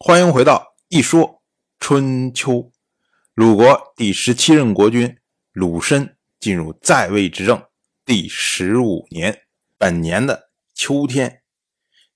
[0.00, 1.42] 欢迎回到一说
[1.80, 2.70] 春秋。
[3.34, 5.18] 鲁国第十七任国君
[5.50, 7.60] 鲁申进入在位执政
[8.04, 9.42] 第十五年，
[9.76, 11.42] 本年的秋天，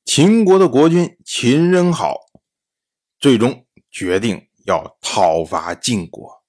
[0.04, 2.20] 秦国的国君秦人好
[3.18, 6.44] 最终决定要讨伐晋国，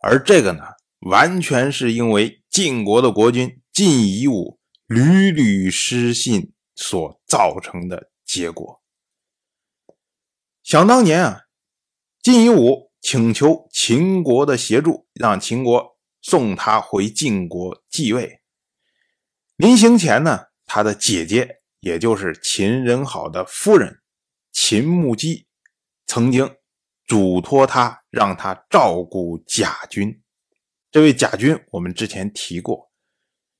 [0.00, 0.62] 而这个呢，
[1.00, 8.82] 完全是因为晋国的国君晋夷吾屡屡失信所造成的结果。
[10.66, 11.42] 想当年啊，
[12.20, 18.40] 晋夷吾请求秦国的协助，让秦国送他回晋国继位。
[19.54, 24.00] 临行前呢，他的姐姐，也就是秦人好的夫人
[24.50, 25.46] 秦穆姬，
[26.04, 26.56] 曾经
[27.06, 30.20] 嘱托他，让他照顾贾军。
[30.90, 32.90] 这位贾军，我们之前提过。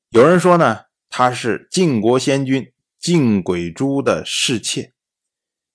[0.09, 4.91] 有人说呢，他是晋国先君晋鬼珠的侍妾；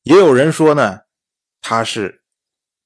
[0.04, 1.04] 也有人说呢。
[1.62, 2.24] 她是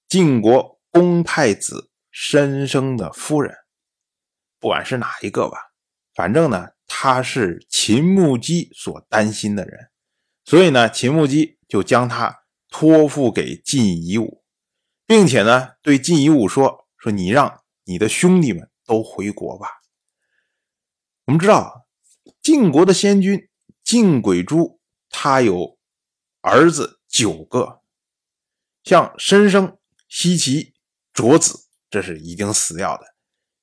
[0.07, 3.55] 晋国公太子申生的夫人，
[4.59, 5.57] 不管是哪一个吧，
[6.13, 9.89] 反正呢，她是秦穆姬所担心的人，
[10.43, 14.43] 所以呢，秦穆姬就将她托付给晋夷吾，
[15.05, 19.67] 并且呢，对晋夷吾说：“说你让你的兄弟们都回国吧。”
[21.25, 21.87] 我们知道，
[22.41, 23.49] 晋国的先君
[23.83, 24.79] 晋轨珠，
[25.09, 25.77] 他有
[26.41, 27.81] 儿子九个。
[28.85, 30.75] 像申生、西岐、
[31.11, 33.03] 卓子，这是已经死掉的。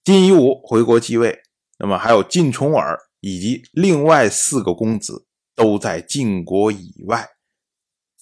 [0.03, 1.42] 晋夷吾回国继位，
[1.79, 7.29] 那么还有晋重耳以及另外四个公子都在晋国以外。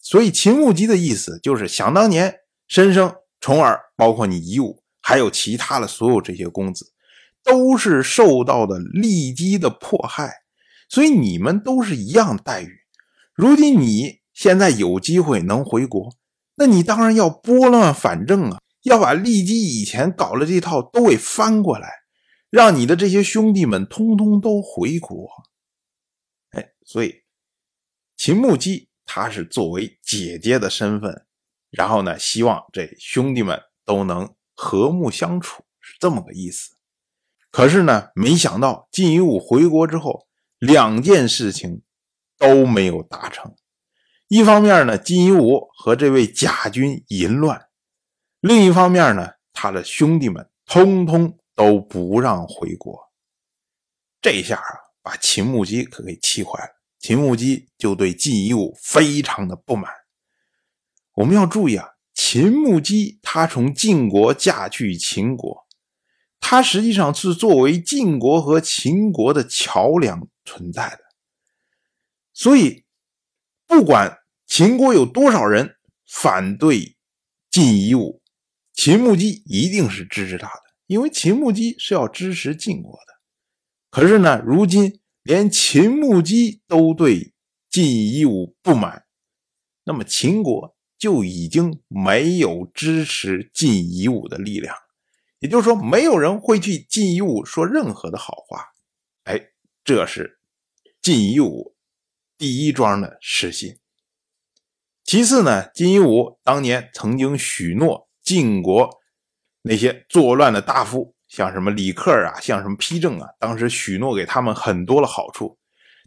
[0.03, 6.93] 所以秦穆姬的意思就是，想当年申生、重耳，包括你夷吾，还有其他的所有这些公子，
[7.43, 10.31] 都是受到的骊姬的迫害，
[10.91, 12.69] 所以你们都是一样待遇。
[13.33, 16.15] 如今你现在有机会能回国。
[16.61, 21.89] 那你当然要拨乱反正啊，要把骊姬以前搞的这套都给翻过来，
[22.51, 25.27] 让你的这些兄弟们通通都回国。
[26.51, 27.23] 哎，所以
[28.15, 31.25] 秦穆姬她是作为姐姐的身份，
[31.71, 36.75] 然后呢，希望这兄弟们都能和睦相处，是这么个意思。
[37.51, 40.27] 可是呢，没想到晋夷吾回国之后，
[40.59, 41.81] 两件事情
[42.37, 43.57] 都没有达成。
[44.31, 47.59] 一方面呢，金夷吾和这位贾军淫乱；
[48.39, 53.11] 另一方面呢，他的兄弟们通通都不让回国。
[54.23, 54.63] 这下啊，
[55.03, 56.71] 把秦穆姬可给气坏了。
[57.01, 59.91] 秦穆姬就对晋夷吾非常的不满。
[61.15, 65.67] 我们要注意啊，秦穆姬她从晋国嫁去秦国，
[66.39, 71.01] 她实际上是作为晋国和秦国的桥梁存在的，
[72.33, 72.85] 所以
[73.67, 74.19] 不管。
[74.51, 75.77] 秦国有多少人
[76.09, 76.97] 反对
[77.53, 78.21] 晋夷吾？
[78.73, 83.15] 秦穆姬一定是支持他的，因为秦穆姬是要支持晋国的。
[83.91, 87.33] 可是呢，如今连秦穆姬都对
[87.71, 89.05] 晋夷吾不满，
[89.85, 94.75] 那么秦国就已经没有支持晋夷吾的力量，
[95.39, 98.65] 也就是说，没有人会去晋夷吾说任何的好话。
[99.23, 99.53] 哎，
[99.85, 100.41] 这是
[101.01, 101.77] 晋夷吾
[102.37, 103.79] 第一桩的失信。
[105.11, 108.89] 其次呢，晋夷吾当年曾经许诺晋国
[109.61, 115.59] 那些作乱的大夫，像什么李克啊，像什么丕正啊，当时许诺给他们很多的好处，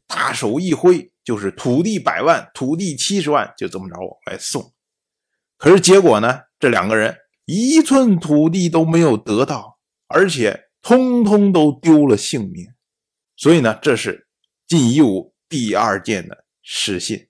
[0.08, 4.74] 大手一挥就是土地百万，土地七十万，就这么着往外送。
[5.58, 12.68] 可是结果呢，这两个人一寸土地都没有得到，而且通通都丢了性命。
[13.36, 14.30] 所以呢，这是
[14.66, 17.28] 晋夷吾第二件的失信。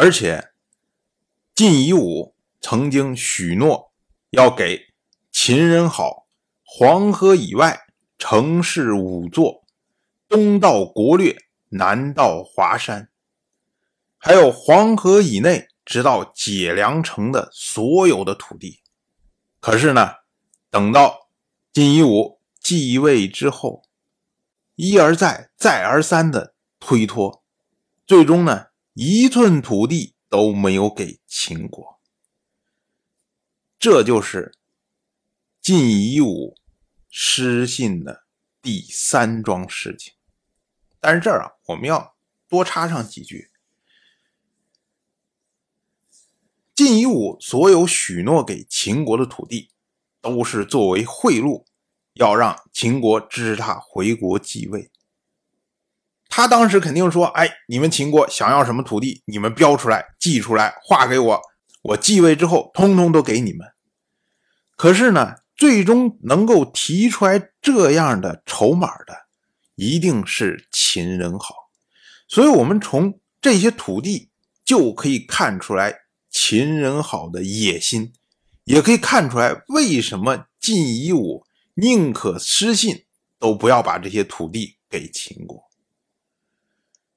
[0.00, 0.52] 而且，
[1.56, 3.92] 晋夷吾曾经许诺
[4.30, 4.94] 要给
[5.32, 6.28] 秦人好
[6.62, 9.64] 黄河以外城市五座，
[10.28, 11.36] 东到国略，
[11.70, 13.10] 南到华山，
[14.16, 18.80] 还有黄河以内直到解良城的所有的土地。
[19.58, 20.12] 可是呢，
[20.70, 21.28] 等到
[21.72, 23.82] 晋夷吾继位之后，
[24.76, 27.42] 一而再，再而三的推脱，
[28.06, 28.66] 最终呢。
[29.00, 32.00] 一寸土地都没有给秦国，
[33.78, 34.52] 这就是
[35.62, 36.56] 晋夷吾
[37.08, 38.24] 失信的
[38.60, 40.14] 第三桩事情。
[40.98, 42.16] 但是这儿啊，我们要
[42.48, 43.52] 多插上几句：
[46.74, 49.70] 晋夷吾所有许诺给秦国的土地，
[50.20, 51.64] 都是作为贿赂，
[52.14, 54.90] 要让秦国支持他回国继位。
[56.28, 61.40] 他当时肯定说：“哎，你们秦国想要什么土地，你们标出来，寄出来，划给我，
[61.82, 63.66] 我继位之后，通通都给你们。
[64.76, 69.26] 可是呢，最终能够提出来这样的筹码的，
[69.74, 71.54] 一定是秦人好。
[72.28, 74.30] 所以，我们从这些土地
[74.64, 75.94] 就可以看出来
[76.30, 78.12] 秦人好的野心，
[78.64, 83.06] 也可以看出来为什么晋夷吾宁可失信，
[83.38, 85.67] 都不要把这些土地给秦国。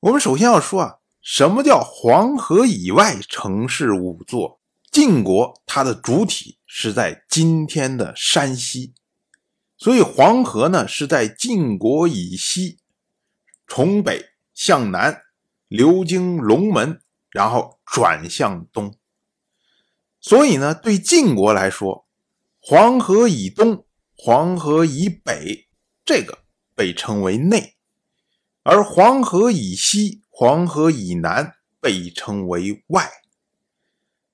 [0.02, 4.60] 我们首先要说啊，什么叫黄河以外城市五座？
[4.92, 8.96] 晋国它的主体是在今天的山西，
[9.78, 12.80] 所以黄河呢是在晋国以西，
[13.68, 15.22] 从北向南
[15.68, 17.00] 流经龙门，
[17.30, 18.98] 然后转向东。
[20.20, 22.08] 所以呢，对晋国来说，
[22.60, 25.68] 黄河以东、黄河以北，
[26.04, 26.40] 这个
[26.74, 27.76] 被称为内。
[28.64, 33.10] 而黄河以西、黄河以南被称为外，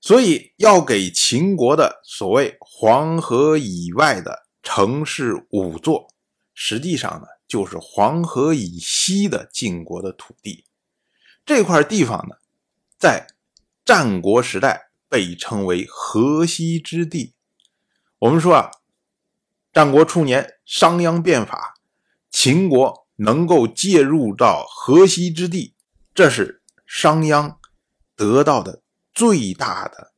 [0.00, 6.08] 所以要给秦国的所谓黄河以外的城市五座，
[6.52, 10.66] 实际上呢就是黄河以西的晋国的土地。
[11.46, 12.36] 这块地方呢，
[12.98, 13.28] 在
[13.86, 17.32] 战国时代被称为河西之地。
[18.18, 18.70] 我们说啊，
[19.72, 21.76] 战国初年商鞅变法，
[22.30, 23.07] 秦国。
[23.20, 25.74] 能够介入到河西之地，
[26.14, 27.56] 这是商鞅
[28.14, 28.82] 得到的
[29.12, 30.12] 最大的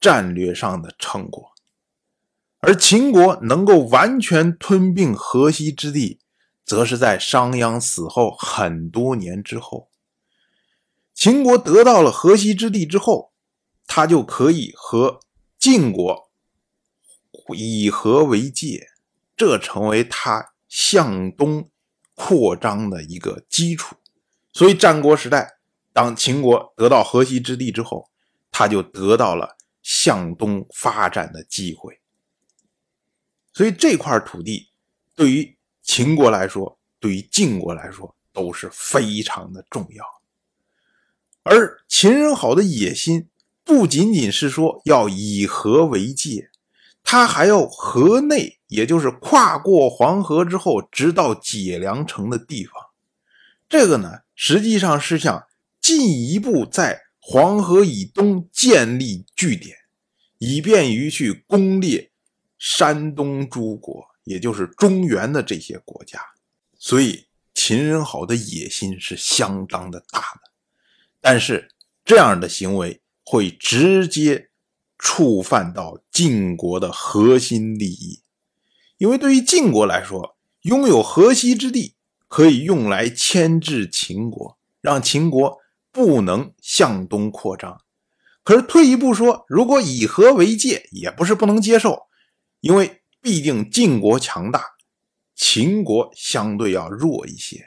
[0.00, 1.52] 战略上的成果。
[2.60, 6.20] 而秦国能够完全吞并河西之地，
[6.64, 9.90] 则是在商鞅死后很多年之后。
[11.14, 13.32] 秦国得到了河西之地之后，
[13.86, 15.20] 他就可以和
[15.58, 16.30] 晋国
[17.54, 18.88] 以河为界，
[19.36, 21.68] 这成为他向东。
[22.16, 23.94] 扩张的一个基础，
[24.52, 25.58] 所以战国时代，
[25.92, 28.10] 当秦国得到河西之地之后，
[28.50, 32.00] 他就得到了向东发展的机会。
[33.52, 34.70] 所以这块土地
[35.14, 40.04] 对于秦国来说，对于晋国来说都是非常的重要。
[41.42, 43.28] 而秦人好的野心，
[43.62, 46.50] 不仅仅是说要以河为界。
[47.08, 52.72] 他还要河内，也就是跨过黄河之后，直到解良城的地方。
[53.68, 55.46] 这个呢，实际上是想
[55.80, 59.76] 进一步在黄河以东建立据点，
[60.38, 62.10] 以便于去攻略
[62.58, 66.20] 山东诸国，也就是中原的这些国家。
[66.76, 70.50] 所以，秦人好的野心是相当的大的，
[71.20, 71.68] 但是
[72.04, 74.50] 这样的行为会直接。
[75.08, 78.22] 触犯到晋国的核心利益，
[78.98, 81.94] 因为对于晋国来说，拥有河西之地
[82.26, 85.58] 可以用来牵制秦国，让秦国
[85.92, 87.80] 不能向东扩张。
[88.42, 92.08] 可是退一步说，如果以河为界，也不是不能接受，
[92.58, 94.60] 因为毕竟晋国强大，
[95.36, 97.64] 秦国相对要弱一些。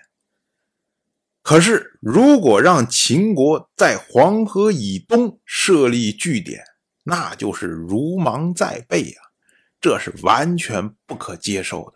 [1.42, 6.66] 可是如果让秦国在黄河以东设立据点，
[7.10, 9.34] 那就是如芒在背啊，
[9.82, 11.94] 这是完全不可接受的。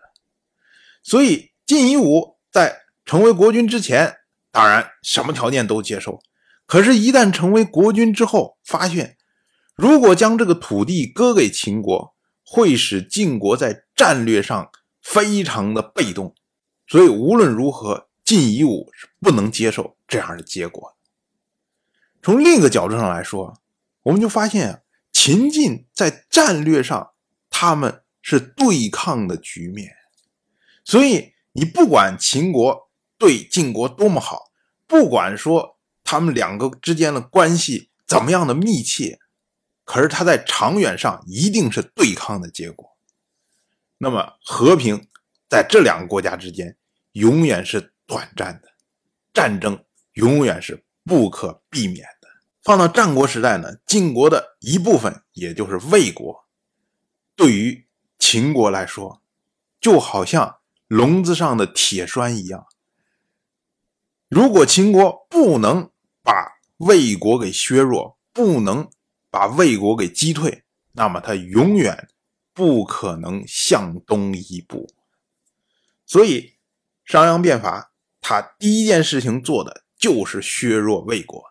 [1.03, 4.15] 所以晋夷吾在成为国君之前，
[4.51, 6.19] 当然什么条件都接受。
[6.65, 9.17] 可是，一旦成为国君之后，发现
[9.75, 16.33] 如果将这个土地割给秦国，会使晋国在战略上非常的被动。
[16.87, 20.97] 所以无论如何，晋夷吾是不能接受这样的结果。
[22.23, 23.61] 从另一个角度上来说，
[24.03, 24.79] 我们就发现啊。
[25.13, 27.13] 秦晋在战略上，
[27.49, 29.95] 他们是对抗的局面，
[30.83, 34.51] 所以你不管秦国对晋国多么好，
[34.85, 39.19] 不管说他们两个之间的关系怎么样的密切，
[39.85, 42.97] 可是他在长远上一定是对抗的结果。
[43.99, 45.07] 那么和平
[45.47, 46.75] 在这两个国家之间
[47.13, 48.67] 永远是短暂的，
[49.31, 52.05] 战争永远是不可避免。
[52.63, 56.45] 放到战国时代呢，晋国的一部分，也就是魏国，
[57.35, 57.85] 对于
[58.17, 59.21] 秦国来说，
[59.81, 62.65] 就好像笼子上的铁栓一样。
[64.29, 65.91] 如果秦国不能
[66.21, 68.89] 把魏国给削弱，不能
[69.29, 72.07] 把魏国给击退，那么他永远
[72.53, 74.89] 不可能向东一步。
[76.05, 76.53] 所以，
[77.03, 77.91] 商鞅变法，
[78.21, 81.43] 他第一件事情做的就是削弱魏国，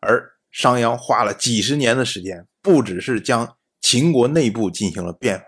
[0.00, 0.35] 而。
[0.56, 5.44] 商鞅花了几十年的时间，不只是将秦国内部进行了变法，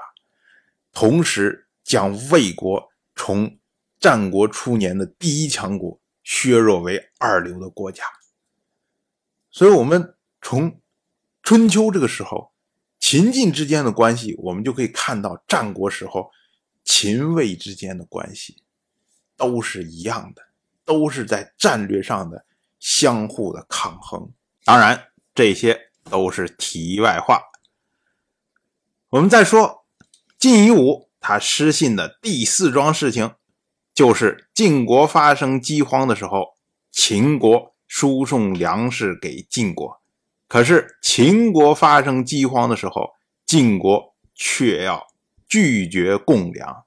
[0.93, 3.59] 同时将魏国从
[3.99, 8.05] 战国初年的第一强国削弱为二流的国家。
[9.51, 10.79] 所以，我们从
[11.43, 12.53] 春秋这个时候，
[13.01, 16.31] 秦晋之间的关系，我们就可以看到战国时候
[16.85, 18.63] 秦魏之间的关系，
[19.39, 20.43] 都是一样的，
[20.85, 22.45] 都是在战略上的
[22.79, 24.31] 相互的抗衡。
[24.69, 27.41] 当然，这些都是题外话。
[29.09, 29.87] 我们再说
[30.39, 33.35] 晋夷吾他失信的第四桩事情，
[33.95, 36.49] 就是晋国发生饥荒的时候，
[36.91, 40.03] 秦国输送粮食给晋国。
[40.47, 43.15] 可是秦国发生饥荒的时候，
[43.47, 45.07] 晋国却要
[45.49, 46.85] 拒绝供粮，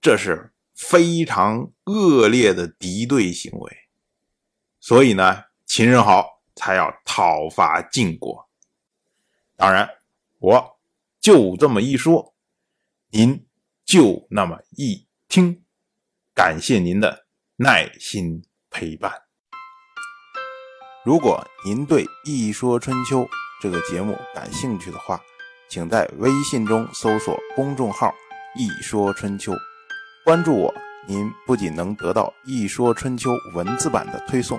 [0.00, 3.76] 这是非常恶劣的敌对行为。
[4.78, 8.48] 所以呢，秦人好才要讨伐晋国。
[9.56, 9.88] 当然，
[10.38, 10.78] 我
[11.20, 12.34] 就这么一说，
[13.10, 13.46] 您
[13.84, 15.62] 就那么一听。
[16.34, 19.22] 感谢您的耐心陪伴。
[21.04, 23.20] 如果您对《一说春秋》
[23.62, 25.20] 这个节目感兴趣的话，
[25.68, 28.12] 请在微信中搜索公众号
[28.58, 29.52] “一说春秋”，
[30.24, 30.74] 关注我。
[31.08, 34.58] 您不仅能得到《一说春秋》文字版的推送，